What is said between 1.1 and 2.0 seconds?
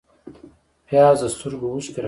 د سترګو اوښکې راوړي